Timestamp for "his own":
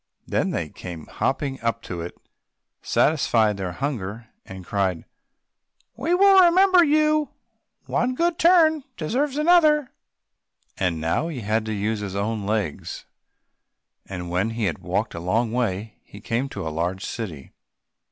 11.99-12.47